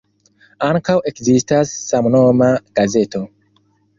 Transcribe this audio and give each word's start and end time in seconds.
Ankaŭ 0.67 0.95
ekzistas 1.11 1.75
samnoma 1.91 2.49
gazeto. 2.79 3.21